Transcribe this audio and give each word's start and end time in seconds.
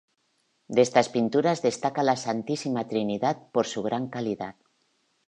De 0.77 0.81
estas 0.85 1.09
pinturas 1.15 1.61
destaca 1.67 2.01
la 2.01 2.15
santísima 2.15 2.87
trinidad 2.87 3.47
por 3.51 3.67
su 3.67 3.83
gran 3.83 4.09
calidad. 4.09 4.55